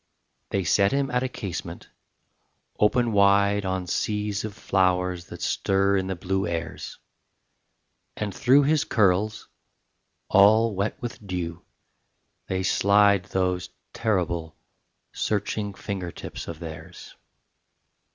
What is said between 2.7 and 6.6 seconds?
open wide On seas of flowers that stir in the blue